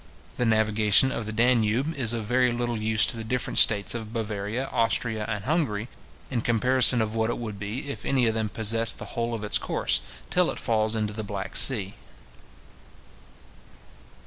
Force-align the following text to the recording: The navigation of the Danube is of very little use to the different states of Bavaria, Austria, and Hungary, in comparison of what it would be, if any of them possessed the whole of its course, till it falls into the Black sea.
The 0.37 0.47
navigation 0.47 1.11
of 1.11 1.27
the 1.27 1.31
Danube 1.31 1.93
is 1.95 2.11
of 2.11 2.23
very 2.25 2.51
little 2.51 2.81
use 2.81 3.05
to 3.05 3.15
the 3.15 3.23
different 3.23 3.59
states 3.59 3.93
of 3.93 4.11
Bavaria, 4.11 4.65
Austria, 4.71 5.25
and 5.27 5.43
Hungary, 5.45 5.89
in 6.31 6.41
comparison 6.41 7.03
of 7.03 7.13
what 7.15 7.29
it 7.29 7.37
would 7.37 7.59
be, 7.59 7.87
if 7.87 8.03
any 8.03 8.25
of 8.25 8.33
them 8.33 8.49
possessed 8.49 8.97
the 8.97 9.13
whole 9.13 9.35
of 9.35 9.43
its 9.43 9.59
course, 9.59 10.01
till 10.31 10.49
it 10.49 10.59
falls 10.59 10.95
into 10.95 11.13
the 11.13 11.23
Black 11.23 11.55
sea. 11.55 11.93